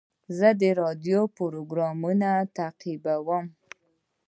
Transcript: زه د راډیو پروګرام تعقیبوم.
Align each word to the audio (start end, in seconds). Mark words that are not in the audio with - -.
زه 0.37 0.49
د 0.61 0.63
راډیو 0.81 1.21
پروګرام 1.37 1.99
تعقیبوم. 2.57 3.45